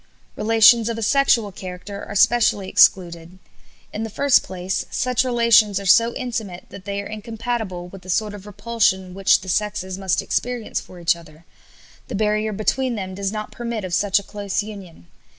[0.35, 3.37] Relations of a sexual character are specially excluded.
[3.93, 8.09] In the first place, such relations are so intimate that they are incompatible with the
[8.09, 11.45] sort of repulsion which the sexes must experience for each other;
[12.07, 15.05] the barrier between them does not permit of such a close union.